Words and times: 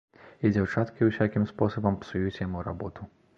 І 0.47 0.49
дзяўчаткі 0.53 1.09
ўсякім 1.09 1.45
спосабам 1.51 2.01
псуюць 2.07 2.39
яму 2.47 2.65
работу. 2.71 3.09